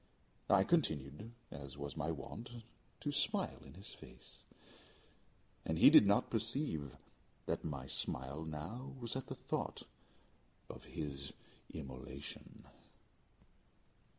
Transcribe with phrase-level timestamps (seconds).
[0.49, 2.49] I continued, as was my wont,
[3.01, 4.45] to smile in his face,
[5.63, 6.97] and he did not perceive
[7.45, 9.83] that my smile now was at the thought
[10.71, 11.33] of his
[11.71, 12.65] immolation.